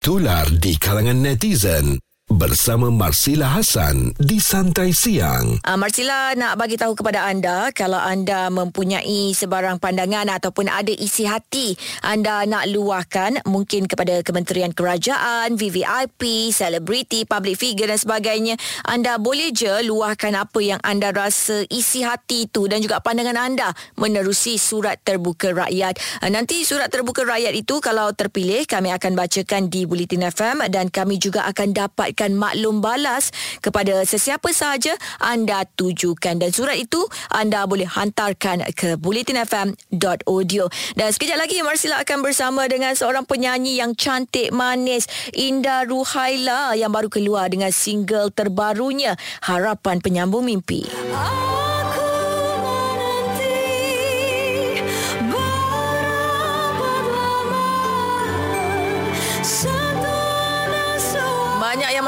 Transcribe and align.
tular 0.00 0.48
di 0.48 0.80
kalangan 0.80 1.20
netizen 1.20 2.00
bersama 2.40 2.88
Marsila 2.88 3.52
Hasan 3.52 4.16
di 4.16 4.40
Santai 4.40 4.96
Siang. 4.96 5.60
Uh, 5.60 5.76
Marsila 5.76 6.32
nak 6.40 6.56
bagi 6.56 6.80
tahu 6.80 6.96
kepada 6.96 7.28
anda 7.28 7.68
kalau 7.76 8.00
anda 8.00 8.48
mempunyai 8.48 9.36
sebarang 9.36 9.76
pandangan 9.76 10.24
ataupun 10.24 10.72
ada 10.72 10.88
isi 10.88 11.28
hati 11.28 11.76
anda 12.00 12.48
nak 12.48 12.64
luahkan 12.72 13.44
mungkin 13.44 13.84
kepada 13.84 14.24
Kementerian 14.24 14.72
Kerajaan, 14.72 15.60
VVIP, 15.60 16.48
selebriti, 16.48 17.28
public 17.28 17.60
figure 17.60 17.92
dan 17.92 18.00
sebagainya. 18.00 18.56
Anda 18.88 19.20
boleh 19.20 19.52
je 19.52 19.84
luahkan 19.84 20.32
apa 20.32 20.64
yang 20.64 20.80
anda 20.80 21.12
rasa 21.12 21.68
isi 21.68 22.00
hati 22.00 22.48
itu 22.48 22.64
dan 22.72 22.80
juga 22.80 23.04
pandangan 23.04 23.36
anda 23.36 23.68
menerusi 24.00 24.56
surat 24.56 24.96
terbuka 25.04 25.52
rakyat. 25.52 26.00
Uh, 26.24 26.32
nanti 26.32 26.64
surat 26.64 26.88
terbuka 26.88 27.20
rakyat 27.20 27.52
itu 27.52 27.84
kalau 27.84 28.08
terpilih 28.16 28.64
kami 28.64 28.96
akan 28.96 29.12
bacakan 29.12 29.68
di 29.68 29.84
Bulletin 29.84 30.24
FM 30.24 30.64
dan 30.72 30.88
kami 30.88 31.20
juga 31.20 31.44
akan 31.44 31.76
dapat 31.76 32.16
memberikan 32.30 32.38
maklum 32.38 32.78
balas 32.78 33.34
kepada 33.58 34.06
sesiapa 34.06 34.50
sahaja 34.54 34.94
anda 35.18 35.66
tujukan. 35.74 36.38
Dan 36.38 36.50
surat 36.54 36.78
itu 36.78 37.02
anda 37.30 37.66
boleh 37.66 37.86
hantarkan 37.86 38.62
ke 38.74 38.94
bulletinfm.audio 38.98 40.64
dan 40.94 41.08
sekejap 41.10 41.38
lagi 41.38 41.62
Marsila 41.62 42.02
akan 42.02 42.18
bersama 42.22 42.66
dengan 42.70 42.94
seorang 42.94 43.26
penyanyi 43.26 43.78
yang 43.78 43.94
cantik 43.98 44.54
manis 44.54 45.10
Indah 45.34 45.86
Ruhaila 45.86 46.74
yang 46.78 46.94
baru 46.94 47.10
keluar 47.10 47.50
dengan 47.50 47.74
single 47.74 48.30
terbarunya 48.30 49.18
Harapan 49.44 49.98
Penyambung 49.98 50.46
Mimpi. 50.46 50.86
Aku 50.86 51.39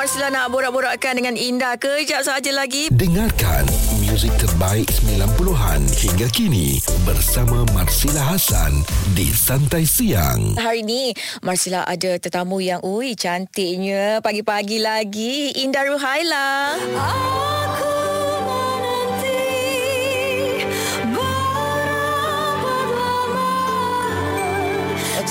Marsila 0.03 0.35
nak 0.35 0.51
borak-borakkan 0.51 1.15
dengan 1.15 1.39
Indah. 1.39 1.79
Kejap 1.79 2.27
saja 2.27 2.51
lagi. 2.51 2.91
Dengarkan 2.91 3.63
muzik 4.03 4.35
terbaik 4.35 4.91
90-an 4.91 5.79
hingga 5.95 6.27
kini 6.27 6.83
bersama 7.07 7.63
Marsila 7.71 8.35
Hasan 8.35 8.83
di 9.15 9.31
Santai 9.31 9.87
Siang. 9.87 10.59
Hari 10.59 10.83
ini 10.83 11.15
Marsila 11.47 11.87
ada 11.87 12.19
tetamu 12.19 12.59
yang 12.59 12.83
ui 12.83 13.15
cantiknya 13.15 14.19
pagi-pagi 14.19 14.83
lagi. 14.83 15.55
Indah 15.63 15.87
Ruhaila. 15.87 16.51
Aku 16.99 17.72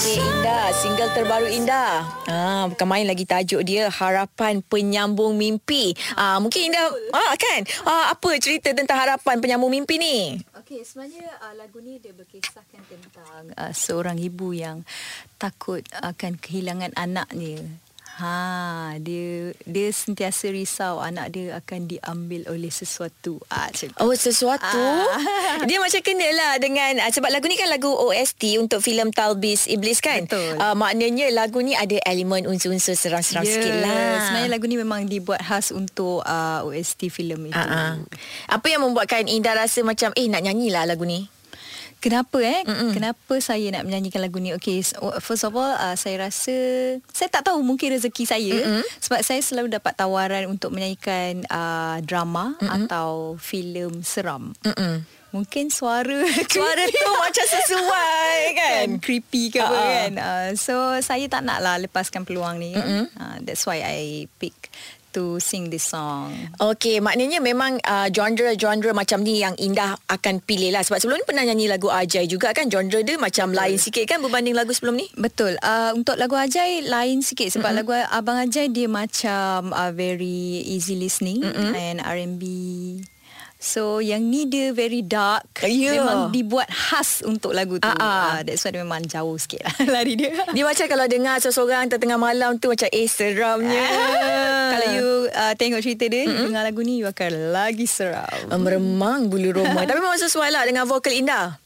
Okey 0.02 0.18
Indah, 0.18 0.74
single 0.74 1.14
terbaru 1.14 1.46
Indah. 1.46 2.02
Ah, 2.26 2.66
bukan 2.66 2.90
main 2.90 3.06
lagi 3.06 3.22
tajuk 3.22 3.62
dia 3.62 3.86
Harapan 3.86 4.58
Penyambung 4.66 5.38
Mimpi. 5.38 5.94
Ah, 6.18 6.42
mungkin 6.42 6.74
Indah 6.74 6.90
ah 7.14 7.38
kan. 7.38 7.62
Ah, 7.86 8.10
apa 8.10 8.34
cerita 8.42 8.74
tentang 8.74 8.98
Harapan 8.98 9.38
Penyambung 9.38 9.70
Mimpi 9.70 10.02
ni? 10.02 10.42
Okey, 10.58 10.82
sebenarnya 10.82 11.30
uh, 11.46 11.54
lagu 11.54 11.86
ni 11.86 12.02
dia 12.02 12.18
berkisahkan 12.18 12.82
tentang 12.90 13.54
uh, 13.54 13.70
seorang 13.78 14.18
ibu 14.18 14.58
yang 14.58 14.82
takut 15.38 15.86
akan 15.94 16.34
kehilangan 16.34 16.98
anaknya 16.98 17.62
Ha, 18.20 19.00
dia 19.00 19.56
dia 19.64 19.88
sentiasa 19.90 20.52
risau 20.52 21.00
anak 21.00 21.32
dia 21.32 21.56
akan 21.56 21.88
diambil 21.88 22.44
oleh 22.52 22.68
sesuatu. 22.68 23.40
Ah, 23.48 23.72
oh, 24.04 24.12
sesuatu. 24.12 24.68
Ah. 24.68 25.64
Dia 25.70 25.80
macam 25.80 26.02
kenalah 26.04 26.60
dengan 26.60 27.00
ah, 27.02 27.10
sebab 27.10 27.32
lagu 27.32 27.48
ni 27.48 27.56
kan 27.56 27.72
lagu 27.72 27.88
OST 27.88 28.60
untuk 28.60 28.84
filem 28.84 29.16
Talbis 29.16 29.66
Iblis 29.72 30.04
kan? 30.04 30.28
Betul. 30.28 30.60
Ah, 30.60 30.76
maknanya 30.76 31.32
lagu 31.32 31.64
ni 31.64 31.72
ada 31.72 31.98
elemen 32.04 32.46
unsur-unsur 32.46 33.00
seram-seram 33.00 33.48
yeah. 33.48 33.54
sikit 33.56 33.76
lah. 33.80 34.06
Sebenarnya 34.28 34.52
lagu 34.52 34.66
ni 34.68 34.78
memang 34.78 35.02
dibuat 35.08 35.42
khas 35.42 35.72
untuk 35.72 36.22
uh, 36.28 36.68
OST 36.68 37.08
filem 37.10 37.50
itu. 37.50 37.58
Ah, 37.58 37.96
ah. 37.96 38.52
Apa 38.52 38.68
yang 38.70 38.84
membuatkan 38.84 39.26
Indah 39.32 39.56
rasa 39.56 39.82
macam 39.82 40.12
eh 40.14 40.28
nak 40.28 40.44
nyanyilah 40.44 40.84
lagu 40.84 41.08
ni? 41.08 41.32
Kenapa 42.02 42.42
eh? 42.42 42.66
Mm-mm. 42.66 42.98
Kenapa 42.98 43.38
saya 43.38 43.70
nak 43.70 43.86
menyanyikan 43.86 44.26
lagu 44.26 44.42
ni? 44.42 44.50
Okay, 44.58 44.82
first 45.22 45.46
of 45.46 45.54
all, 45.54 45.70
uh, 45.70 45.94
saya 45.94 46.26
rasa 46.26 46.54
saya 47.14 47.30
tak 47.30 47.46
tahu 47.46 47.62
mungkin 47.62 47.94
rezeki 47.94 48.26
saya 48.26 48.58
Mm-mm. 48.58 48.82
sebab 48.98 49.22
saya 49.22 49.38
selalu 49.46 49.70
dapat 49.70 49.94
tawaran 49.94 50.50
untuk 50.50 50.74
menyanyikan 50.74 51.46
uh, 51.46 52.02
drama 52.02 52.58
Mm-mm. 52.58 52.90
atau 52.90 53.38
filem 53.38 54.02
seram. 54.02 54.58
Mm-mm. 54.66 55.06
Mungkin 55.32 55.70
suara 55.70 56.26
suara 56.58 56.84
tu 56.90 57.12
macam 57.24 57.46
sesuai 57.46 58.38
kan? 58.58 58.88
kan 58.90 58.90
creepy 58.98 59.54
ke 59.54 59.62
apa 59.62 59.70
uh-uh. 59.70 59.86
kan. 59.94 60.12
Uh, 60.18 60.50
so 60.58 60.74
saya 61.06 61.30
tak 61.30 61.46
naklah 61.46 61.78
lepaskan 61.86 62.26
peluang 62.26 62.58
ni. 62.58 62.74
Uh, 62.74 63.38
that's 63.46 63.70
why 63.70 63.78
I 63.86 64.26
pick 64.42 64.74
to 65.12 65.38
sing 65.44 65.68
this 65.70 65.88
song. 65.92 66.32
Okay, 66.58 67.04
maknanya 67.04 67.44
memang 67.44 67.78
uh, 67.84 68.08
genre-genre 68.10 68.92
macam 68.96 69.22
ni 69.22 69.44
yang 69.44 69.54
Indah 69.60 70.00
akan 70.08 70.40
pilih 70.44 70.74
lah. 70.74 70.82
Sebab 70.82 71.04
sebelum 71.04 71.22
ni 71.22 71.26
pernah 71.28 71.44
nyanyi 71.46 71.68
lagu 71.68 71.92
Ajai 71.92 72.26
juga 72.26 72.56
kan. 72.56 72.72
Genre 72.72 73.00
dia 73.04 73.20
macam 73.20 73.52
Betul. 73.52 73.60
lain 73.60 73.78
sikit 73.78 74.04
kan 74.08 74.20
berbanding 74.24 74.56
lagu 74.56 74.72
sebelum 74.72 74.98
ni? 74.98 75.08
Betul. 75.14 75.60
Uh, 75.62 75.92
untuk 75.94 76.16
lagu 76.16 76.36
Ajai 76.36 76.88
lain 76.88 77.22
sikit. 77.22 77.52
Sebab 77.54 77.72
mm-hmm. 77.72 77.80
lagu 77.84 77.92
Abang 78.12 78.40
Ajai 78.40 78.72
dia 78.72 78.88
macam 78.88 79.76
uh, 79.76 79.92
very 79.92 80.66
easy 80.66 80.98
listening 80.98 81.44
mm-hmm. 81.44 81.74
and 81.76 81.98
R&B 82.02 82.44
So 83.62 84.02
yang 84.02 84.26
ni 84.26 84.50
dia 84.50 84.74
very 84.74 85.06
dark 85.06 85.46
yeah. 85.62 86.02
Memang 86.02 86.34
dibuat 86.34 86.66
khas 86.66 87.22
untuk 87.22 87.54
lagu 87.54 87.78
tu 87.78 87.86
uh-uh. 87.86 88.02
uh, 88.02 88.38
That's 88.42 88.66
why 88.66 88.74
dia 88.74 88.82
memang 88.82 89.06
jauh 89.06 89.38
sikit 89.38 89.62
lah 89.70 89.76
lari 90.02 90.18
dia 90.18 90.34
Dia 90.50 90.66
macam 90.66 90.86
kalau 90.90 91.06
dengar 91.06 91.38
seseorang 91.38 91.86
tengah 91.94 92.18
malam 92.18 92.58
tu 92.58 92.74
Macam 92.74 92.90
eh 92.90 93.06
seramnya. 93.06 93.86
Kalau 94.74 94.88
you 94.98 95.10
uh, 95.30 95.54
tengok 95.54 95.86
cerita 95.86 96.10
dia 96.10 96.26
mm-hmm. 96.26 96.50
Dengar 96.50 96.66
lagu 96.66 96.82
ni 96.82 97.06
you 97.06 97.06
akan 97.06 97.54
lagi 97.54 97.86
seram 97.86 98.50
Meremang 98.50 99.30
bulu 99.30 99.62
roma 99.62 99.86
Tapi 99.86 100.02
memang 100.02 100.18
sesuai 100.18 100.50
lah 100.50 100.66
dengan 100.66 100.90
vokal 100.90 101.14
Indah 101.14 101.62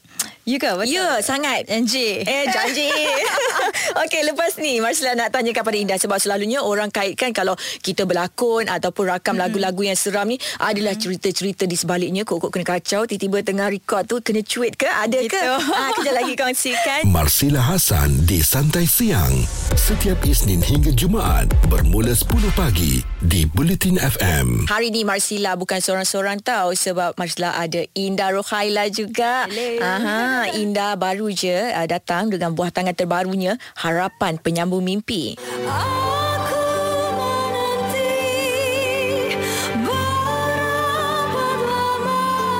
You 0.46 0.62
ke? 0.62 0.70
Betul? 0.78 0.94
Ya, 0.94 1.18
sangat. 1.26 1.66
NJ. 1.66 2.22
Eh, 2.22 2.46
janji. 2.46 2.86
Okey, 4.06 4.22
lepas 4.30 4.54
ni 4.62 4.78
Marsila 4.78 5.18
nak 5.18 5.34
tanya 5.34 5.50
kepada 5.50 5.74
Indah 5.74 5.98
sebab 5.98 6.22
selalunya 6.22 6.62
orang 6.62 6.94
kaitkan 6.94 7.34
kalau 7.34 7.58
kita 7.82 8.06
berlakon 8.06 8.70
ataupun 8.70 9.10
rakam 9.10 9.34
mm-hmm. 9.34 9.42
lagu-lagu 9.42 9.82
yang 9.82 9.98
seram 9.98 10.30
ni 10.30 10.38
adalah 10.62 10.94
mm-hmm. 10.94 11.02
cerita-cerita 11.02 11.66
di 11.66 11.74
sebaliknya 11.74 12.22
kok-kok 12.22 12.54
kena 12.54 12.62
kacau 12.62 13.10
tiba-tiba 13.10 13.42
tengah 13.42 13.74
record 13.74 14.06
tu 14.06 14.22
kena 14.22 14.46
cuit 14.46 14.78
ke? 14.78 14.86
Ada 14.86 15.18
gitu. 15.18 15.34
ke? 15.34 15.42
Ah, 15.74 15.90
kejap 15.98 16.14
lagi 16.14 16.34
kongsikan. 16.38 17.02
Marsila 17.18 17.66
Hasan 17.66 18.14
di 18.22 18.38
Santai 18.38 18.86
Siang. 18.86 19.34
Setiap 19.74 20.22
Isnin 20.22 20.62
hingga 20.62 20.94
Jumaat 20.94 21.50
bermula 21.66 22.14
10 22.14 22.54
pagi 22.54 23.02
di 23.18 23.50
Bulletin 23.50 23.98
FM. 23.98 24.70
Hari 24.70 24.94
ni 24.94 25.02
Marsila 25.02 25.58
bukan 25.58 25.82
seorang-seorang 25.82 26.38
tahu 26.38 26.78
sebab 26.78 27.18
Marsila 27.18 27.58
ada 27.58 27.82
Indah 27.98 28.30
Rohaila 28.30 28.86
juga. 28.94 29.50
Hello. 29.50 29.82
Aha. 29.82 30.35
Indah 30.52 30.92
baru 31.00 31.32
je 31.32 31.72
uh, 31.72 31.86
datang 31.88 32.28
dengan 32.28 32.52
buah 32.52 32.68
tangan 32.68 32.92
terbarunya 32.92 33.56
Harapan 33.80 34.36
Penyambung 34.36 34.84
Mimpi. 34.84 35.40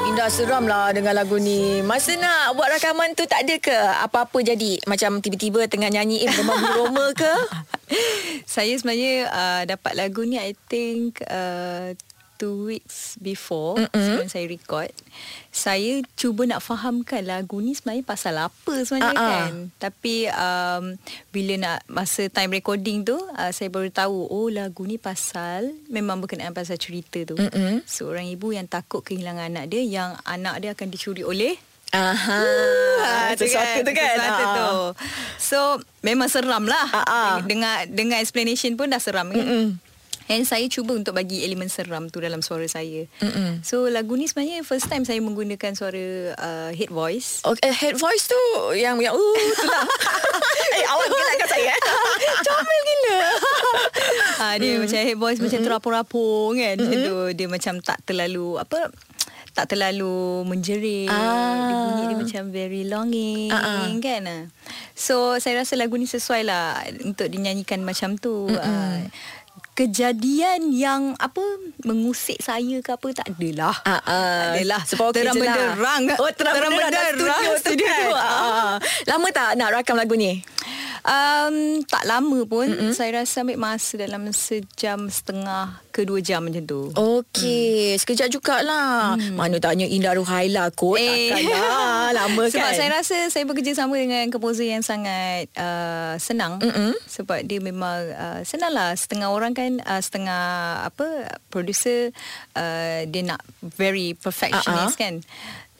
Indah 0.08 0.32
seram 0.32 0.64
lah 0.64 0.96
dengan 0.96 1.12
lagu 1.12 1.36
ni. 1.36 1.84
Masa 1.84 2.16
nak 2.16 2.56
buat 2.56 2.72
rakaman 2.72 3.12
tu 3.12 3.28
tak 3.28 3.44
ada 3.44 3.54
ke 3.60 3.76
apa-apa 4.00 4.40
jadi? 4.40 4.80
Macam 4.88 5.20
tiba-tiba 5.20 5.68
tengah 5.68 5.92
nyanyi 5.92 6.24
eh 6.24 6.32
bermama 6.32 7.12
ke? 7.12 7.34
Saya 8.56 8.72
sebenarnya 8.80 9.28
uh, 9.28 9.62
dapat 9.68 9.92
lagu 9.94 10.24
ni 10.24 10.40
I 10.40 10.56
think 10.72 11.20
uh, 11.28 11.92
two 12.36 12.68
weeks 12.68 13.16
before 13.18 13.80
mm-hmm. 13.80 13.96
sebelum 13.96 14.28
saya 14.28 14.46
record 14.48 14.92
saya 15.50 16.04
cuba 16.14 16.44
nak 16.44 16.60
fahamkan 16.60 17.24
lagu 17.24 17.58
ni 17.64 17.72
sebenarnya 17.72 18.04
pasal 18.04 18.34
apa 18.36 18.74
sebenarnya 18.84 19.16
uh-uh. 19.16 19.28
kan 19.32 19.52
tapi 19.80 20.28
um, 20.28 20.84
bila 21.32 21.54
nak 21.56 21.78
masa 21.88 22.28
time 22.28 22.54
recording 22.54 23.02
tu 23.02 23.16
uh, 23.16 23.52
saya 23.52 23.72
baru 23.72 23.88
tahu 23.88 24.28
oh 24.28 24.48
lagu 24.52 24.84
ni 24.84 25.00
pasal 25.00 25.72
memang 25.88 26.20
berkenaan 26.20 26.52
pasal 26.52 26.76
cerita 26.76 27.24
tu 27.24 27.34
mm-hmm. 27.34 27.88
seorang 27.88 28.28
ibu 28.28 28.52
yang 28.52 28.68
takut 28.68 29.00
kehilangan 29.02 29.50
anak 29.50 29.72
dia 29.72 29.82
yang 29.82 30.14
anak 30.28 30.60
dia 30.62 30.70
akan 30.76 30.88
dicuri 30.92 31.24
oleh 31.24 31.56
Aha, 31.94 32.42
uh, 32.42 33.30
sesuatu 33.38 33.78
kan? 33.78 33.86
tu 33.86 33.92
kan. 33.94 34.16
Sesuatu 34.18 34.42
uh. 34.42 34.54
tu. 34.58 34.74
So, 35.38 35.58
memang 36.02 36.26
seram 36.26 36.66
lah. 36.66 36.86
Uh-uh. 36.90 37.46
Dengan, 37.46 37.86
dengan 37.86 38.18
explanation 38.18 38.74
pun 38.74 38.90
dah 38.90 38.98
seram 38.98 39.30
kan. 39.30 39.38
Mm-mm. 39.38 39.78
And 40.26 40.42
saya 40.42 40.66
cuba 40.66 40.98
untuk 40.98 41.14
bagi 41.14 41.46
elemen 41.46 41.70
seram 41.70 42.10
tu 42.10 42.18
dalam 42.18 42.42
suara 42.42 42.66
saya. 42.66 43.06
Mm-mm. 43.22 43.62
So 43.62 43.86
lagu 43.86 44.18
ni 44.18 44.26
sebenarnya 44.26 44.66
first 44.66 44.90
time 44.90 45.06
saya 45.06 45.22
menggunakan 45.22 45.78
suara 45.78 46.34
uh, 46.34 46.70
head 46.74 46.90
voice. 46.90 47.46
Okay, 47.46 47.70
head 47.70 47.94
voice 47.94 48.26
tu 48.26 48.40
yang 48.74 48.98
yang 48.98 49.14
uh 49.14 49.34
tu 49.38 49.66
lah. 49.70 49.86
eh 50.76 50.84
awak 50.90 51.06
gelakkan 51.06 51.48
saya. 51.48 51.70
Eh? 51.70 51.80
Comel 52.46 52.80
gila. 52.82 53.20
ha, 54.42 54.46
dia 54.60 54.70
mm. 54.74 54.80
macam 54.82 54.98
head 54.98 55.18
voice 55.18 55.38
mm-hmm. 55.38 55.46
macam 55.46 55.60
terapung-rapung 55.62 56.52
kan. 56.58 56.74
Mm-hmm. 56.74 57.02
Dia, 57.06 57.16
dia 57.38 57.46
macam 57.46 57.74
tak 57.78 57.98
terlalu 58.02 58.58
apa 58.58 58.90
tak 59.56 59.72
terlalu 59.72 60.44
menjerit. 60.44 61.08
Ah. 61.08 61.56
Dia 61.56 61.76
bunyi 61.80 62.02
dia 62.12 62.18
macam 62.20 62.42
very 62.52 62.82
longing 62.84 63.48
ah. 63.48 63.88
kan. 64.04 64.52
So 64.92 65.40
saya 65.40 65.64
rasa 65.64 65.80
lagu 65.80 65.96
ni 65.96 66.04
sesuai 66.04 66.44
lah 66.44 66.84
untuk 67.06 67.32
dinyanyikan 67.32 67.80
macam 67.80 68.20
tu. 68.20 68.52
Uh, 68.52 69.00
kejadian 69.76 70.72
yang 70.72 71.12
apa 71.20 71.44
mengusik 71.84 72.40
saya 72.40 72.80
ke 72.80 72.96
apa 72.96 73.12
tak 73.12 73.36
adalah. 73.36 73.76
Ah, 73.84 74.00
ah. 74.00 74.00
Tak 74.08 74.48
adalah. 74.56 74.82
Sebab 74.88 75.08
terang 75.12 75.36
je 75.36 75.44
lah. 75.44 75.54
benderang. 75.54 76.02
Oh, 76.16 76.32
terang, 76.32 76.54
benderang, 76.56 76.90
dalam 76.90 77.12
studio, 77.12 77.52
studio 77.60 77.86
tu. 77.86 78.08
Ah. 78.16 78.80
Lama 79.04 79.28
tak 79.36 79.60
nak 79.60 79.68
rakam 79.76 80.00
lagu 80.00 80.16
ni? 80.16 80.40
Um, 81.06 81.86
tak 81.86 82.02
lama 82.02 82.42
pun 82.50 82.66
mm-hmm. 82.66 82.90
Saya 82.90 83.22
rasa 83.22 83.46
ambil 83.46 83.62
masa 83.62 83.94
Dalam 83.94 84.26
sejam 84.34 85.06
setengah 85.06 85.78
Ke 85.94 86.02
dua 86.02 86.18
jam 86.18 86.42
macam 86.42 86.66
tu 86.66 86.90
Okey, 86.98 87.94
hmm. 87.94 87.98
sekejap 88.02 88.28
jugalah. 88.34 89.14
Hmm. 89.14 89.38
Mana 89.38 89.62
tanya 89.62 89.86
Indah 89.86 90.18
Ruhaila 90.18 90.74
kot. 90.74 90.98
Eh. 90.98 91.30
Takkanlah. 91.30 92.10
Lama 92.10 92.42
Sebab 92.52 92.58
kan? 92.58 92.74
saya 92.74 92.90
rasa 92.90 93.16
Saya 93.30 93.46
bekerja 93.46 93.78
sama 93.78 93.94
dengan 94.02 94.26
Komposer 94.34 94.66
yang 94.66 94.82
sangat 94.82 95.46
uh, 95.54 96.18
Senang 96.18 96.58
Mm-mm. 96.58 96.98
Sebab 97.06 97.46
dia 97.46 97.62
memang 97.62 98.10
uh, 98.10 98.40
Senang 98.42 98.74
lah 98.74 98.90
Setengah 98.98 99.30
orang 99.30 99.54
kan 99.54 99.78
uh, 99.86 100.02
Setengah 100.02 100.42
Apa 100.90 101.30
Producer 101.54 102.10
uh, 102.58 103.06
Dia 103.06 103.22
nak 103.22 103.46
Very 103.62 104.18
perfectionist 104.18 104.98
Uh-uh. 104.98 105.02
kan 105.06 105.14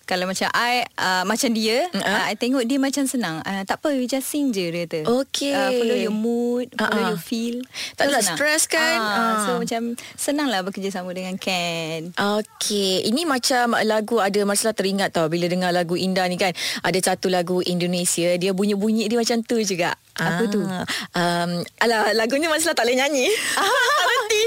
kalau 0.07 0.25
macam 0.25 0.47
I 0.51 0.87
uh, 0.95 1.23
Macam 1.23 1.51
dia 1.51 1.91
Mm-mm. 1.91 1.99
uh, 2.01 2.23
I 2.25 2.35
tengok 2.35 2.63
dia 2.63 2.79
macam 2.79 3.05
senang 3.05 3.43
uh, 3.43 3.63
Tak 3.63 3.83
apa 3.83 3.91
we 3.93 4.07
just 4.07 4.25
sing 4.25 4.49
je 4.49 4.71
dia 4.71 4.87
kata 4.87 5.03
Okey. 5.05 5.51
uh, 5.51 5.71
Follow 5.75 5.99
your 5.99 6.15
mood 6.15 6.71
Follow 6.73 6.95
Uh-uh. 6.97 7.11
your 7.11 7.21
feel 7.21 7.59
Tak 7.95 8.09
nak 8.09 8.23
senang. 8.23 8.39
stress 8.39 8.63
kan? 8.65 8.97
Ah, 8.97 9.15
Ah. 9.17 9.39
So 9.45 9.51
macam 9.59 9.83
Senang 10.15 10.47
lah 10.47 10.63
bekerja 10.63 10.89
sama 10.91 11.11
dengan 11.11 11.35
Ken 11.37 12.15
Okey, 12.15 13.03
ini 13.05 13.23
macam 13.23 13.75
lagu 13.83 14.17
ada 14.19 14.41
masalah 14.43 14.73
teringat 14.73 15.11
tau 15.11 15.27
bila 15.27 15.45
dengar 15.45 15.71
lagu 15.71 15.97
Indah 15.97 16.25
ni 16.25 16.37
kan. 16.37 16.55
Ada 16.81 17.13
satu 17.13 17.27
lagu 17.27 17.59
Indonesia, 17.61 18.31
dia 18.35 18.53
bunyi-bunyi 18.53 19.05
dia 19.05 19.17
macam 19.17 19.41
tu 19.41 19.59
juga. 19.59 19.97
Apa 20.15 20.47
tu? 20.47 20.63
Um, 20.63 21.51
alah, 21.77 22.13
lagunya 22.13 22.47
masalah 22.47 22.73
tak 22.73 22.85
boleh 22.85 22.97
nyanyi. 22.97 23.27
tak 23.57 24.07
reti. 24.07 24.43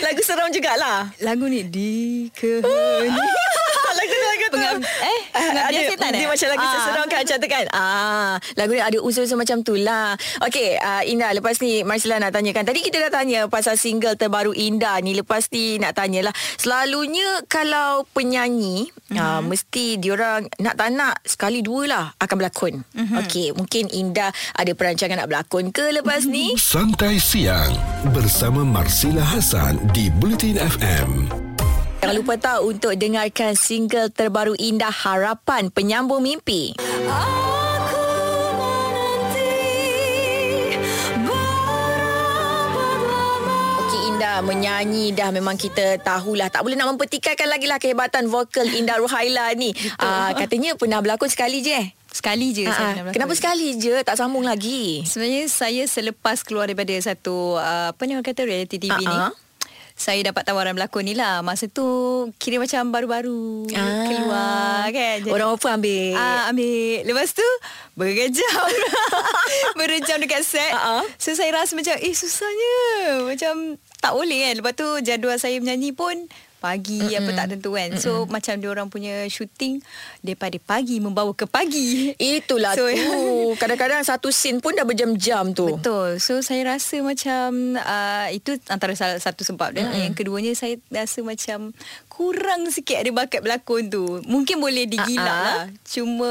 lagu 0.00 0.20
seram 0.20 0.48
jugalah. 0.48 1.10
Lagu 1.18 1.44
ni 1.44 1.64
Di 1.64 1.92
kehening 2.30 3.12
lagu 3.92 4.08
tu 4.10 4.24
lagu 4.24 4.40
tu. 4.40 4.41
Pengab- 4.52 4.84
eh, 4.84 5.20
pengabdian 5.32 5.82
ada, 5.82 5.90
setan 5.90 6.10
Dia 6.12 6.20
eh? 6.20 6.28
macam 6.28 6.48
lagu 6.48 6.62
Ah. 6.62 6.82
seram 6.84 7.06
kan 7.06 7.18
macam 7.22 7.36
tu 7.36 7.48
kan. 7.48 7.64
Ah, 7.72 8.32
lagu 8.54 8.72
ni 8.72 8.82
ada 8.82 8.98
unsur-unsur 9.00 9.38
macam 9.38 9.58
tu 9.60 9.74
lah. 9.74 10.14
Okey, 10.40 10.76
uh, 10.76 11.02
Indah 11.04 11.32
lepas 11.32 11.56
ni 11.58 11.80
Marcella 11.82 12.18
nak 12.18 12.32
tanyakan. 12.32 12.62
Tadi 12.62 12.80
kita 12.80 13.00
dah 13.00 13.10
tanya 13.12 13.40
pasal 13.46 13.74
single 13.74 14.14
terbaru 14.14 14.52
Indah 14.52 15.00
ni. 15.00 15.12
Lepas 15.12 15.48
ni 15.48 15.76
nak 15.76 15.96
tanyalah. 15.96 16.30
Selalunya 16.56 17.42
kalau 17.46 18.04
penyanyi 18.12 18.86
mm-hmm. 18.88 19.16
uh, 19.16 19.40
mesti 19.40 19.96
diorang 19.96 20.46
nak 20.58 20.74
tak 20.74 20.90
nak 20.90 21.18
sekali 21.22 21.60
dua 21.60 21.82
lah 21.84 22.04
akan 22.16 22.36
berlakon. 22.36 22.74
Mm-hmm. 22.92 23.18
Okey, 23.20 23.46
mungkin 23.52 23.84
Indah 23.88 24.30
ada 24.52 24.72
perancangan 24.72 25.16
nak 25.16 25.28
berlakon 25.28 25.70
ke 25.70 25.92
lepas 25.92 26.24
ni? 26.24 26.54
Santai 26.54 27.16
Siang 27.16 27.72
bersama 28.10 28.62
Marsila 28.62 29.22
Hasan 29.22 29.78
di 29.90 30.08
Bulletin 30.10 30.58
FM. 30.58 31.51
Jangan 32.02 32.18
lupa 32.18 32.34
tahu 32.34 32.74
untuk 32.74 32.98
dengarkan 32.98 33.54
single 33.54 34.10
terbaru 34.10 34.58
Indah 34.58 34.90
Harapan 34.90 35.70
Penyambung 35.70 36.18
Mimpi. 36.18 36.74
Indah 44.02 44.42
menyanyi 44.42 45.14
dah 45.14 45.30
memang 45.30 45.54
kita 45.54 46.02
tahulah 46.02 46.50
tak 46.50 46.66
boleh 46.66 46.74
nak 46.74 46.90
mempertikaikan 46.90 47.46
lagi 47.46 47.70
lah 47.70 47.78
kehebatan 47.78 48.26
vokal 48.26 48.66
Indah 48.66 48.98
Ruhaila 48.98 49.54
ni. 49.54 49.70
Ah 50.02 50.34
katanya 50.34 50.74
pernah 50.74 50.98
berlakon 50.98 51.30
sekali 51.30 51.62
je 51.62 51.86
eh. 51.86 51.94
Sekali 52.10 52.50
je 52.50 52.66
Ah, 52.66 52.74
saya 52.74 52.82
ah. 52.82 52.90
pernah 52.90 53.02
berlakon. 53.06 53.14
Kenapa 53.14 53.34
sekali 53.38 53.78
je 53.78 53.94
tak 54.02 54.18
sambung 54.18 54.42
lagi? 54.42 55.06
Sebenarnya 55.06 55.46
saya 55.46 55.86
selepas 55.86 56.42
keluar 56.42 56.66
daripada 56.66 56.98
satu 56.98 57.62
uh, 57.62 57.94
apa 57.94 58.02
ni 58.10 58.18
orang 58.18 58.26
kata 58.26 58.42
reality 58.42 58.82
TV 58.82 58.90
ni. 59.06 59.18
Saya 60.02 60.18
dapat 60.26 60.42
tawaran 60.42 60.74
berlakon 60.74 61.06
ni 61.06 61.14
lah. 61.14 61.46
Masa 61.46 61.70
tu 61.70 61.86
kira 62.36 62.58
macam 62.58 62.90
baru-baru 62.90 63.70
Ah. 63.70 64.02
keluar 64.02 64.90
kan. 64.90 65.18
Orang 65.30 65.54
offer 65.54 65.70
ambil. 65.70 66.18
Ah, 66.18 66.50
ambil. 66.50 67.06
Lepas 67.06 67.30
tu 67.30 67.46
berjam. 67.94 68.66
berjam 69.78 70.18
dekat 70.18 70.42
set. 70.42 70.74
Ah. 70.74 71.06
So 71.16 71.30
saya 71.32 71.54
rasa 71.54 71.78
macam 71.78 71.94
eh 71.94 72.10
susahnya. 72.10 72.74
Macam 73.22 73.54
tak 74.02 74.10
boleh 74.10 74.50
kan. 74.50 74.54
Lepas 74.58 74.74
tu 74.74 74.88
jadual 75.00 75.38
saya 75.38 75.62
menyanyi 75.62 75.94
pun 75.94 76.26
pagi 76.62 77.02
Mm-mm. 77.02 77.18
apa 77.18 77.30
tak 77.34 77.46
tentu 77.50 77.74
kan. 77.74 77.90
So 77.98 78.22
Mm-mm. 78.22 78.30
macam 78.30 78.54
dia 78.56 78.68
orang 78.70 78.86
punya 78.86 79.26
shooting 79.26 79.82
daripada 80.20 80.54
pagi 80.56 80.96
membawa 80.96 81.34
ke 81.34 81.44
pagi. 81.44 82.14
Itulah 82.14 82.78
So, 82.78 82.86
tu. 82.86 82.94
Kadang-kadang 83.60 84.06
satu 84.06 84.30
scene 84.30 84.62
pun 84.62 84.72
dah 84.72 84.86
berjam-jam 84.86 85.50
tu. 85.50 85.74
Betul. 85.74 86.22
So 86.22 86.38
saya 86.38 86.62
rasa 86.68 87.02
macam 87.02 87.74
uh, 87.74 88.30
itu 88.30 88.54
antara 88.68 88.94
salah 88.94 89.18
satu 89.18 89.42
sebab 89.42 89.74
dia. 89.74 89.82
Mm-mm. 89.82 90.02
Yang 90.06 90.14
keduanya 90.14 90.52
saya 90.54 90.78
rasa 90.88 91.18
macam 91.20 91.74
kurang 92.06 92.70
sikit 92.70 93.02
ada 93.02 93.10
bakat 93.10 93.42
berlakon 93.42 93.88
tu. 93.88 94.04
Mungkin 94.22 94.56
boleh 94.56 94.86
digilak 94.86 95.26
ah. 95.26 95.42
lah. 95.58 95.64
Cuma 95.82 96.30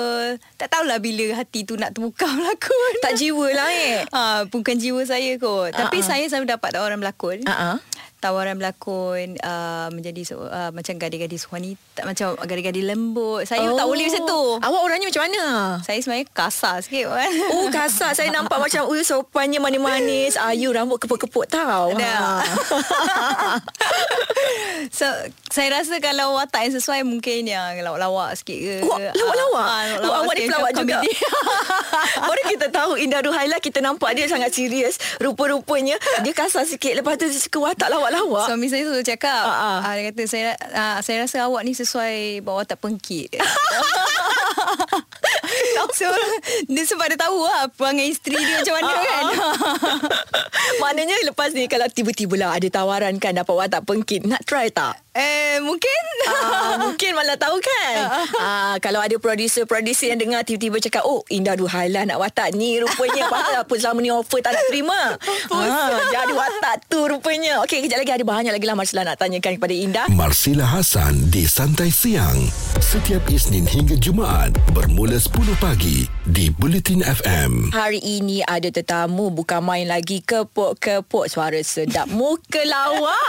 tak 0.56 0.72
tahulah 0.72 0.98
bila 0.98 1.36
hati 1.36 1.66
tu 1.66 1.76
nak 1.76 1.92
terbuka 1.92 2.24
berlakon. 2.38 2.94
Tak 3.02 3.18
jiwa 3.18 3.48
lah 3.52 3.70
eh. 3.70 3.96
Ha, 4.08 4.22
bukan 4.48 4.78
jiwa 4.78 5.04
saya 5.04 5.36
kot. 5.36 5.74
Tapi 5.74 5.98
Ah, 5.98 6.04
ah. 6.04 6.08
saya 6.08 6.24
selalu 6.24 6.48
dapat 6.48 6.70
tawaran 6.72 6.96
berlakon. 6.96 7.44
Ah. 7.44 7.82
Tawaran 8.22 8.54
berlakon 8.62 9.42
uh, 9.42 9.90
menjadi 9.90 10.38
uh, 10.38 10.70
macam 10.70 10.94
gadis-gadis 11.02 11.50
wanita, 11.50 12.06
macam 12.06 12.38
gadis-gadis 12.38 12.86
lembut. 12.86 13.50
Saya 13.50 13.66
oh. 13.66 13.74
tak 13.74 13.90
boleh 13.90 14.06
macam 14.14 14.24
tu. 14.30 14.42
Awak 14.62 14.82
orangnya 14.86 15.08
macam 15.10 15.24
mana? 15.26 15.44
Saya 15.82 15.98
sebenarnya 16.06 16.28
kasar 16.30 16.76
sikit 16.86 17.10
kan. 17.10 17.34
Oh 17.58 17.66
kasar 17.74 18.14
Saya 18.14 18.30
nampak 18.30 18.62
macam 18.70 18.86
uh, 18.86 19.02
Sopannya 19.02 19.58
manis-manis 19.58 20.38
Ayu 20.38 20.70
rambut 20.70 21.02
kepuk-kepuk 21.02 21.50
tau. 21.50 21.98
Ha. 21.98 22.46
so 25.02 25.10
saya 25.50 25.82
rasa 25.82 25.98
kalau 25.98 26.38
watak 26.38 26.70
yang 26.70 26.74
sesuai 26.78 27.02
mungkin 27.02 27.50
yang 27.50 27.82
lawak-lawak 27.82 28.38
sikit 28.38 28.58
ke. 28.62 28.76
Wah, 28.86 29.12
lawak-lawak? 29.18 29.66
Ah, 29.66 29.80
Oh, 29.82 30.04
lawak 30.06 30.20
awak 30.24 30.34
ni 30.38 30.46
pelawak 30.46 30.72
juga. 30.78 30.98
Baru 32.30 32.42
kita 32.48 32.68
tahu 32.70 32.92
Indah 33.02 33.22
Ruhaila 33.26 33.58
Kita 33.58 33.82
nampak 33.82 34.14
dia 34.14 34.30
sangat 34.30 34.54
serius 34.54 35.00
Rupa-rupanya 35.18 35.98
Dia 36.22 36.34
kasar 36.36 36.64
sikit 36.68 36.94
Lepas 36.96 37.18
tu 37.18 37.28
dia 37.28 37.40
suka 37.40 37.72
watak 37.72 37.90
lawak-lawak 38.12 38.46
Suami 38.46 38.68
saya 38.68 38.84
tu 38.84 39.02
cakap. 39.02 39.44
Ah. 39.44 39.80
uh, 39.82 39.94
Dia 39.96 40.04
kata 40.12 40.24
saya, 40.28 40.48
uh, 40.70 41.00
saya 41.00 41.24
rasa 41.24 41.48
awak 41.48 41.64
ni 41.64 41.72
sesuai 41.72 42.44
Bawa 42.44 42.62
watak 42.62 42.78
pengkit. 42.78 43.40
So 45.92 46.08
dia 46.66 46.84
sebab 46.86 47.12
dia 47.12 47.20
tahu 47.20 47.44
lah 47.44 47.68
Perangai 47.70 48.08
isteri 48.08 48.38
dia 48.38 48.62
macam 48.62 48.74
mana 48.80 48.88
Ah, 48.88 49.02
kan. 49.04 49.24
Maknanya 50.82 51.16
lepas 51.26 51.52
ni 51.52 51.68
Kalau 51.68 51.86
tiba-tiba 51.88 52.36
lah 52.38 52.56
Ada 52.56 52.72
tawaran 52.72 53.18
kan 53.18 53.36
Dapat 53.36 53.52
watak 53.52 53.84
pengkit 53.84 54.24
Nak 54.24 54.46
try 54.46 54.72
tak? 54.72 54.96
Eh 55.12 55.60
mungkin. 55.60 56.04
Ah, 56.24 56.80
mungkin 56.80 57.12
malah 57.12 57.36
tahu 57.36 57.60
kan? 57.60 57.96
Ah, 58.42 58.76
Kalau 58.80 59.04
ada 59.04 59.12
producer-producer 59.18 60.08
yang 60.08 60.18
dengar 60.18 60.42
Tiba-tiba 60.42 60.80
cakap 60.80 61.04
Oh 61.04 61.26
Indah 61.28 61.54
Ruhaila 61.54 62.06
nak 62.06 62.18
watak 62.18 62.54
ni 62.54 62.80
Rupanya. 62.80 63.28
Pasal 63.28 63.56
apa 63.60 63.74
selama 63.76 64.00
ni 64.00 64.08
offer 64.08 64.40
tak 64.40 64.56
nak 64.56 64.64
terima. 64.72 65.20
Ah, 65.52 66.00
Jadi 66.08 66.32
watak 66.32 66.88
tu 66.88 67.04
rupanya. 67.06 67.60
Okey 67.62 67.84
kejap 67.84 68.00
lagi. 68.00 68.14
Ada 68.14 68.24
banyak 68.24 68.54
lagi 68.54 68.64
lah 68.64 68.78
Marsila 68.78 69.04
nak 69.04 69.20
tanyakan 69.20 69.60
kepada 69.60 69.74
Indah. 69.76 70.06
Marsila 70.08 70.64
Hasan 70.64 71.28
di 71.28 71.44
Santai 71.44 71.92
Siang. 71.92 72.48
Setiap 72.80 73.28
Isnin 73.28 73.68
hingga 73.68 74.00
Jumaat 74.00 74.56
bermula 74.72 75.20
10 75.20 75.28
pagi 75.60 76.08
di 76.24 76.48
Bulletin 76.50 77.04
FM. 77.04 77.76
Hari 77.76 78.00
ini 78.00 78.40
ada 78.42 78.72
tetamu 78.72 79.28
bukan 79.28 79.60
main 79.60 79.86
lagi 79.86 80.24
kepuk-kepuk 80.24 81.28
suara 81.28 81.60
sedap. 81.60 82.08
Muka 82.08 82.64
lawa. 82.64 83.20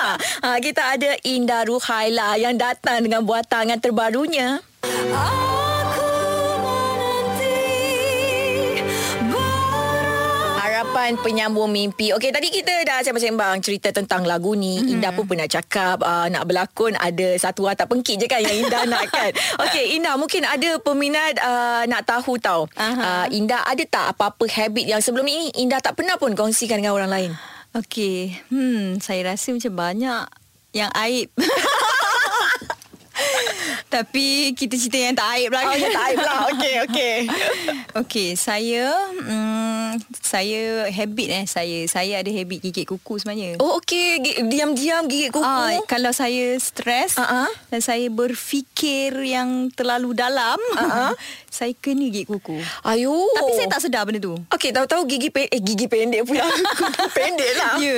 Ha, 0.46 0.58
kita 0.64 0.94
ada 0.94 1.18
Indah 1.26 1.66
Ruhaila 1.72 2.36
yang 2.36 2.60
datang 2.60 3.00
dengan 3.00 3.24
buah 3.24 3.40
tangan 3.48 3.80
terbarunya. 3.80 4.60
Harapan 10.60 11.16
penyambung 11.16 11.72
mimpi. 11.72 12.12
Okey, 12.12 12.28
tadi 12.28 12.52
kita 12.52 12.84
dah 12.84 13.00
sembang-sembang 13.00 13.64
cerita 13.64 13.88
tentang 13.88 14.28
lagu 14.28 14.52
ni. 14.52 14.76
Mm-hmm. 14.76 14.92
Indah 14.92 15.10
pun 15.16 15.24
pernah 15.24 15.48
cakap 15.48 16.04
uh, 16.04 16.28
nak 16.28 16.44
berlakon 16.44 16.92
ada 17.00 17.32
satu 17.40 17.64
watak 17.64 17.88
pengkit 17.88 18.20
je 18.20 18.26
kan 18.28 18.44
yang 18.44 18.68
Indah 18.68 18.84
nak 18.84 19.08
kan. 19.08 19.32
Okey, 19.64 19.96
Indah 19.96 20.20
mungkin 20.20 20.44
ada 20.44 20.76
peminat 20.76 21.40
uh, 21.40 21.88
nak 21.88 22.04
tahu 22.04 22.36
tau. 22.36 22.68
Aha. 22.76 23.24
Uh, 23.24 23.26
Indah 23.32 23.64
ada 23.64 23.80
tak 23.88 24.12
apa-apa 24.12 24.44
habit 24.44 24.84
yang 24.84 25.00
sebelum 25.00 25.24
ini 25.24 25.48
Indah 25.56 25.80
tak 25.80 25.96
pernah 25.96 26.20
pun 26.20 26.36
kongsikan 26.36 26.84
dengan 26.84 26.92
orang 26.92 27.08
lain? 27.08 27.32
Okey, 27.72 28.36
hmm, 28.52 29.00
saya 29.00 29.32
rasa 29.32 29.56
macam 29.56 29.72
banyak 29.72 30.41
yang 30.72 30.90
aib. 30.96 31.30
Tapi 33.92 34.26
kita 34.52 34.72
cerita 34.74 34.96
yang 34.96 35.12
tak 35.12 35.28
aib 35.36 35.50
lah. 35.50 35.62
Oh, 35.62 35.74
yang 35.74 35.92
tak 35.92 36.04
aib 36.06 36.18
lah. 36.18 36.38
Okey, 36.48 36.74
okey. 36.82 37.16
Okey, 38.02 38.28
saya 38.34 38.88
hmm, 39.12 40.00
saya 40.16 40.60
habit 40.88 41.28
eh 41.30 41.44
saya 41.44 41.78
saya 41.84 42.14
ada 42.18 42.30
habit 42.30 42.58
gigit 42.62 42.88
kuku 42.88 43.20
sebenarnya. 43.20 43.60
Oh 43.60 43.76
okey, 43.76 44.16
Gi- 44.18 44.38
diam-diam 44.48 45.04
gigit 45.04 45.28
kuku. 45.28 45.44
Ah, 45.44 45.76
kalau 45.84 46.08
saya 46.10 46.56
stres 46.56 47.14
Ah, 47.14 47.44
ah. 47.44 47.50
dan 47.68 47.78
saya 47.78 48.08
berfikir 48.08 49.12
yang 49.18 49.68
terlalu 49.70 50.12
dalam, 50.12 50.56
Ah, 50.72 51.12
ah. 51.12 51.12
saya 51.52 51.76
kena 51.76 52.08
gigit 52.08 52.24
kuku. 52.24 52.56
Ayo. 52.82 53.12
Tapi 53.30 53.52
saya 53.52 53.68
tak 53.68 53.84
sedar 53.84 54.02
benda 54.02 54.18
tu. 54.18 54.40
Okey, 54.48 54.72
tahu-tahu 54.72 55.04
gigi 55.04 55.28
pe- 55.28 55.46
eh 55.46 55.60
gigi 55.60 55.84
pendek 55.84 56.24
pula. 56.24 56.48
kuku 56.80 57.06
pendek 57.12 57.52
lah. 57.54 57.76
Ya, 57.76 57.96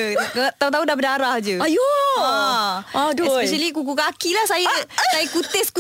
tahu-tahu 0.53 0.83
dah 0.83 0.97
berdarah 0.97 1.35
je. 1.39 1.57
Ayo. 1.57 1.87
Ah, 2.19 2.83
Aduh. 3.07 3.39
Especially 3.39 3.71
kuku 3.71 3.95
kaki 3.95 4.35
lah 4.35 4.45
saya 4.45 4.67
saya 5.13 5.27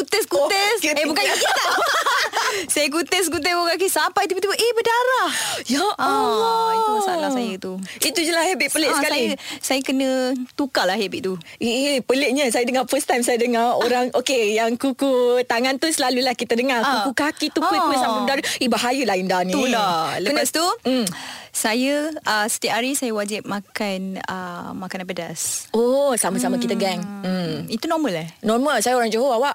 kutis 0.04 0.24
kutis 0.26 0.78
Oh, 0.84 0.92
eh 0.92 1.06
bukan 1.06 1.24
gigi 1.24 1.40
tau. 1.42 1.80
saya 2.74 2.86
kutis 2.88 3.26
kutis 3.26 3.50
kuku 3.50 3.64
kaki 3.66 3.88
sampai 3.88 4.22
tiba-tiba 4.24 4.52
eh 4.52 4.70
berdarah. 4.72 5.30
Ya 5.64 5.84
Ah, 5.96 6.06
Allah. 6.06 6.68
itu 6.74 6.90
masalah 6.94 7.30
saya 7.30 7.52
tu. 7.56 7.72
Itu 7.98 8.18
je 8.18 8.30
lah 8.30 8.44
habit 8.44 8.68
pelik 8.68 8.90
Ah, 8.90 8.96
sekali. 8.96 9.20
Saya 9.24 9.34
saya 9.58 9.80
kena 9.80 10.10
tukarlah 10.52 10.94
habit 10.94 11.20
tu. 11.22 11.34
Eh, 11.56 11.72
eh, 11.90 11.98
peliknya 11.98 12.44
saya 12.48 12.62
dengar 12.62 12.84
first 12.84 13.04
time 13.04 13.20
saya 13.20 13.36
dengar 13.36 13.74
orang 13.82 14.12
okey 14.12 14.54
yang 14.54 14.76
kuku 14.76 15.10
tangan 15.44 15.76
tu 15.76 15.88
selalulah 15.88 16.32
kita 16.32 16.52
dengar 16.52 16.78
Ah. 16.78 17.02
kuku 17.02 17.12
kaki 17.12 17.46
tu 17.48 17.58
kuih-kuih 17.58 17.96
Ah. 17.96 18.02
sampai 18.02 18.20
berdarah. 18.22 18.44
Eh 18.58 18.68
bahayalah 18.68 19.16
Indah 19.16 19.40
ni. 19.42 19.52
Itulah. 19.52 20.20
Lepas 20.20 20.50
tu 20.50 20.62
Hmm. 20.84 21.08
saya 21.50 21.94
uh, 22.20 22.46
setiap 22.46 22.76
hari 22.76 22.92
saya 22.92 23.10
wajib 23.10 23.46
makan 23.46 24.18
uh, 24.20 24.74
makanan 24.74 25.06
pedas. 25.06 25.70
Oh, 25.70 26.12
sama-sama 26.14 26.58
kita 26.58 26.74
gang. 26.74 27.00
Hmm. 27.22 27.64
Itu 27.66 27.86
normal 27.86 28.12
eh? 28.16 28.28
Normal 28.40 28.78
saya 28.78 28.94
orang 28.94 29.08
Johor 29.08 29.32
awak. 29.32 29.54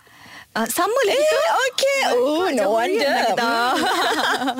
Uh, 0.49 0.65
sama 0.65 0.97
lah 0.99 1.13
Eh, 1.13 1.19
kita. 1.19 1.39
okey. 1.63 2.01
Oh, 2.11 2.47
no 2.49 2.63
wonder. 2.71 3.05
kita. 3.05 3.53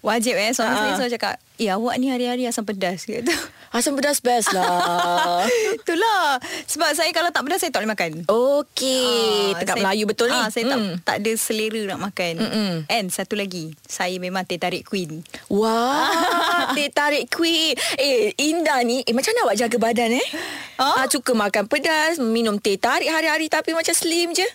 Wajib 0.00 0.34
eh 0.34 0.50
Suami 0.50 0.72
Ah. 0.72 0.80
saya 0.80 0.94
selalu 0.96 1.12
cakap 1.14 1.34
Eh 1.58 1.68
awak 1.68 1.94
ni 1.96 2.06
hari-hari 2.06 2.42
asam 2.44 2.62
pedas 2.62 3.04
Kata. 3.04 3.28
Asam 3.68 3.92
pedas 3.92 4.18
best 4.18 4.48
lah. 4.50 5.44
Itulah 5.76 6.40
Sebab 6.64 6.88
saya 6.92 7.12
kalau 7.12 7.28
tak 7.28 7.44
pedas 7.44 7.60
Saya 7.60 7.68
tak 7.68 7.82
boleh 7.82 7.92
makan 7.92 8.10
Okey, 8.24 9.52
Ah, 9.52 9.60
tekak 9.60 9.74
saya- 9.74 9.84
Melayu 9.84 10.04
betul 10.06 10.26
ni. 10.26 10.34
ah, 10.34 10.48
Saya 10.48 10.64
tak, 10.66 10.78
Hmm. 10.78 10.94
tak 11.02 11.16
ada 11.20 11.32
selera 11.34 11.80
nak 11.86 12.00
makan 12.02 12.32
Mm-mm. 12.38 12.72
And 12.88 13.06
satu 13.08 13.34
lagi 13.34 13.76
Saya 13.82 14.16
memang 14.16 14.42
teh 14.42 14.56
tarik 14.56 14.82
queen 14.82 15.20
Wah, 15.50 16.08
teh 16.72 16.88
tarik 16.88 17.28
kuih. 17.28 17.76
Eh, 17.96 18.32
Indah 18.40 18.80
ni, 18.80 19.02
eh 19.02 19.12
macam 19.12 19.28
mana 19.30 19.44
awak 19.44 19.58
jaga 19.58 19.76
badan 19.76 20.10
eh? 20.14 20.26
Ah? 20.76 21.02
Ah, 21.02 21.06
suka 21.06 21.32
makan 21.32 21.66
pedas, 21.66 22.16
minum 22.16 22.56
teh 22.56 22.76
tarik 22.76 23.06
hari-hari 23.06 23.46
tapi 23.46 23.72
macam 23.72 23.90
slim 23.90 24.30
je. 24.30 24.46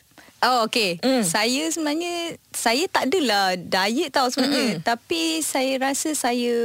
Oh 0.43 0.67
okay 0.67 0.99
Mm. 0.99 1.23
Saya 1.23 1.63
sebenarnya 1.67 2.15
Saya 2.49 2.83
tak 2.85 3.07
adalah 3.07 3.55
Diet 3.55 4.11
tau 4.11 4.27
sebenarnya. 4.27 4.75
Mm-mm. 4.75 4.83
Tapi 4.83 5.39
saya 5.39 5.79
rasa 5.81 6.11
saya 6.11 6.55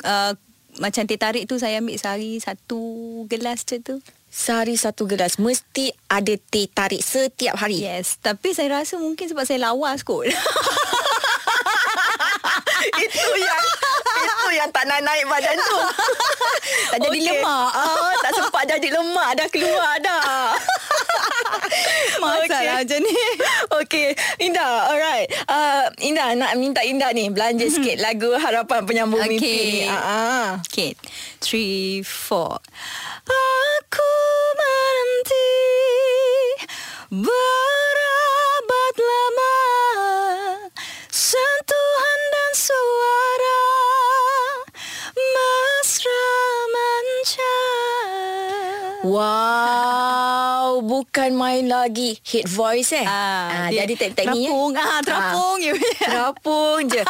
uh, 0.00 0.32
Macam 0.76 1.02
teh 1.04 1.14
tarik 1.14 1.46
tu 1.46 1.56
Saya 1.56 1.78
ambil 1.78 1.94
sehari 1.94 2.36
Satu 2.36 2.82
gelas 3.26 3.62
macam 3.62 3.78
tu. 3.80 3.96
Sehari 4.28 4.74
satu 4.74 5.04
gelas. 5.04 5.36
Mesti 5.36 5.92
ada 6.08 6.32
teh 6.32 6.64
tarik 6.66 6.98
setiap 6.98 7.52
hari. 7.54 7.78
Yes. 7.78 8.16
Tapi 8.18 8.50
saya 8.50 8.80
rasa 8.80 8.96
mungkin 8.96 9.28
Sebab 9.28 9.44
saya 9.44 9.62
lawas 9.62 10.02
kot 10.08 10.26
Itu 12.96 13.28
yang 13.36 13.64
Itu 14.18 14.46
yang 14.52 14.70
tak 14.70 14.84
nak 14.84 15.00
naik 15.00 15.24
badan 15.24 15.54
tu. 15.54 15.78
Tak 16.88 16.98
jadi 17.00 17.18
lemak. 17.26 17.68
ah, 17.70 18.12
Tak 18.18 18.32
sempat 18.34 18.64
jadi 18.66 18.88
lemak 18.90 19.30
Dah 19.34 19.48
keluar 19.48 19.94
dah 19.98 20.52
Masalah 22.22 22.78
macam 22.82 22.98
ni. 23.02 23.16
Okay. 23.82 24.14
Indah 24.38 24.88
alright. 24.88 25.26
Uh, 25.48 25.90
Indah 26.00 26.38
nak 26.38 26.54
minta 26.56 26.80
Indah 26.82 27.10
ni 27.10 27.28
Belanja 27.28 27.66
sikit 27.66 27.98
lagu 27.98 28.30
Harapan 28.32 28.86
Penyambung 28.86 29.20
Okay. 29.20 29.38
Mimpi 29.38 29.56
ni. 29.82 29.90
Uh-uh. 29.90 30.62
Okay. 30.64 30.94
Three, 31.40 32.02
four. 32.02 32.62
Aku 33.26 34.12
menanti 34.54 35.50
Berabad 37.12 38.94
lama 38.96 39.56
Sentuhan 41.08 42.20
dan 42.30 42.50
suara 42.54 43.62
Mesra 45.12 46.28
mancar 46.72 47.76
Wow 49.04 49.51
Bukan 50.82 51.38
main 51.38 51.70
lagi 51.70 52.18
Hit 52.26 52.50
voice 52.50 52.98
eh 52.98 53.06
Ah, 53.06 53.70
dia 53.70 53.86
Jadi 53.86 53.94
teknik 53.94 54.34
ni 54.34 54.46
eh? 54.46 54.50
terapung, 54.50 54.72
ah, 54.74 55.00
terapung 55.06 55.56
je. 55.62 55.72
Terapung 56.10 56.82
je 56.90 57.02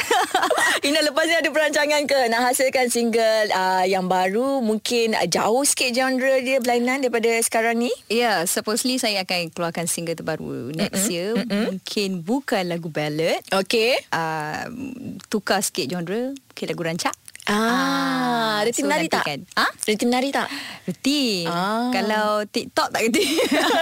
Ina 0.88 1.00
lepas 1.04 1.24
ni 1.28 1.34
ada 1.36 1.50
perancangan 1.52 2.02
ke 2.08 2.18
Nak 2.32 2.40
hasilkan 2.52 2.88
single 2.88 3.52
uh, 3.52 3.84
Yang 3.84 4.06
baru 4.08 4.48
Mungkin 4.64 5.12
uh, 5.12 5.28
jauh 5.28 5.64
sikit 5.68 5.92
genre 5.92 6.40
dia 6.40 6.56
Berlainan 6.58 7.04
daripada 7.04 7.28
sekarang 7.44 7.84
ni 7.84 7.92
Ya, 8.08 8.16
yeah, 8.16 8.36
supposedly 8.48 8.96
saya 8.96 9.26
akan 9.28 9.52
keluarkan 9.52 9.84
single 9.90 10.16
terbaru 10.16 10.72
next 10.72 11.06
mm-hmm. 11.06 11.12
year. 11.12 11.30
Mm-hmm. 11.36 11.64
Mungkin 11.68 12.10
bukan 12.24 12.62
lagu 12.70 12.88
ballad. 12.88 13.42
Okay 13.52 13.98
Uh, 14.14 14.70
tukar 15.28 15.60
sikit 15.60 15.90
genre. 15.90 16.32
Mungkin 16.32 16.66
lagu 16.72 16.82
rancak. 16.82 17.14
Ah, 17.46 18.58
Reti 18.60 18.82
so 18.82 18.86
menari 18.86 19.06
tak? 19.06 19.22
nantikan. 19.22 19.40
Ah? 19.54 19.70
Reti 19.82 20.04
menari 20.04 20.28
tak? 20.30 20.48
Reti. 20.82 21.46
Ah. 21.46 21.94
Kalau 21.94 22.42
TikTok 22.44 22.88
tak 22.90 23.00
reti. 23.00 23.22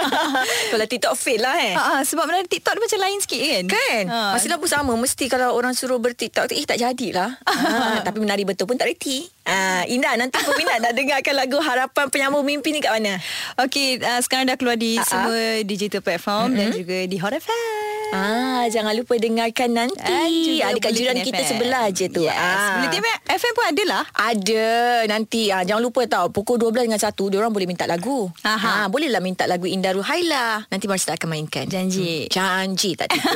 Kalau 0.71 0.85
TikTok 0.85 1.13
fail 1.15 1.41
lah 1.41 1.55
eh 1.57 1.73
Ah, 1.73 1.97
ah, 1.97 2.01
sebab 2.01 2.25
menari 2.25 2.45
TikTok 2.45 2.73
dia 2.73 2.83
macam 2.83 2.99
lain 3.01 3.19
sikit 3.19 3.41
kan? 3.41 3.63
Kan 3.71 4.03
Ah. 4.05 4.31
Masalah 4.37 4.57
pun 4.57 4.69
sama 4.69 4.93
Mesti 4.93 5.25
kalau 5.25 5.51
orang 5.51 5.73
suruh 5.73 5.97
bertiktok 5.97 6.51
Eh 6.51 6.61
tak 6.63 6.77
jadilah 6.77 7.41
ah, 7.41 8.01
Tapi 8.05 8.17
menari 8.19 8.43
betul 8.43 8.65
pun 8.65 8.75
tak 8.75 8.85
reti 8.85 9.25
ah, 9.43 9.81
Indah 9.85 10.13
nanti 10.15 10.37
peminat 10.37 10.81
nak 10.81 10.93
dengarkan 10.93 11.35
lagu 11.35 11.57
Harapan 11.57 12.05
Penyambung 12.07 12.45
Mimpi 12.45 12.69
ni 12.69 12.79
kat 12.79 12.93
mana? 12.93 13.17
Okey, 13.57 13.97
uh, 13.99 14.21
sekarang 14.21 14.45
dah 14.45 14.55
keluar 14.55 14.75
di 14.75 14.95
Ah, 14.95 15.01
ah. 15.01 15.07
semua 15.07 15.37
digital 15.63 16.01
platform 16.01 16.53
mm-hmm. 16.53 16.59
dan 16.59 16.67
juga 16.71 16.97
di 17.05 17.17
Hot 17.17 17.33
FM. 17.33 17.84
Ah, 18.07 18.65
jangan 18.67 18.93
lupa 18.93 19.15
dengarkan 19.15 19.69
nanti. 19.71 20.59
Ah, 20.59 20.71
dekat 20.71 20.91
jiran 20.91 21.17
kita 21.17 21.39
FM. 21.39 21.49
sebelah 21.49 21.85
je 21.89 22.05
tu. 22.07 22.21
Yes. 22.21 22.35
Ah. 22.35 22.77
Bulletin 22.77 23.01
FM 23.25 23.53
pun 23.53 23.65
ada 23.65 23.83
lah. 23.85 24.03
Ada 24.11 24.65
nanti 25.05 25.47
ah, 25.47 25.61
Jangan 25.61 25.81
lupa 25.81 26.05
tau 26.05 26.29
Pukul 26.29 26.57
12 26.57 26.85
dengan 26.85 26.97
1 26.97 27.13
Diorang 27.13 27.49
boleh 27.49 27.65
minta 27.65 27.85
lagu 27.85 28.29
Aha. 28.41 28.85
ah, 28.85 28.87
Bolehlah 28.87 29.19
minta 29.19 29.45
lagu 29.45 29.65
Indah 29.65 29.91
Ruhaila 29.91 30.65
Nanti 30.65 30.85
Marsita 30.85 31.13
akan 31.13 31.27
mainkan 31.29 31.65
Janji. 31.65 32.25
hmm. 32.25 32.31
Janji 32.31 32.93
tak 32.93 33.09
tipu 33.09 33.29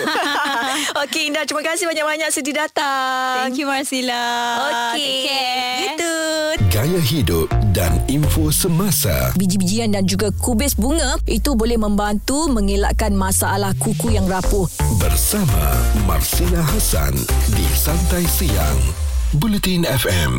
Okey 1.04 1.30
Indah 1.30 1.44
Terima 1.44 1.64
kasih 1.64 1.86
banyak-banyak 1.86 2.30
Sudi 2.30 2.52
datang 2.52 3.46
Thank 3.46 3.58
you 3.58 3.68
Marsila. 3.68 4.26
Okey. 4.94 5.26
Gitu 5.86 6.14
Gaya 6.70 7.00
hidup 7.00 7.48
dan 7.80 7.96
info 8.12 8.52
semasa. 8.52 9.32
Biji-bijian 9.40 9.96
dan 9.96 10.04
juga 10.04 10.36
kubis 10.36 10.76
bunga 10.76 11.16
Itu 11.24 11.56
boleh 11.56 11.80
membantu 11.80 12.52
Mengelakkan 12.52 13.16
masalah 13.16 13.72
kuku 13.80 14.20
yang 14.20 14.28
rapuh 14.28 14.68
Bersama 15.00 15.72
Marsila 16.04 16.60
Hassan 16.60 17.16
di 17.56 17.66
Santai 17.72 18.28
Siang. 18.28 19.08
Bulletin 19.40 19.88
FM. 19.88 20.34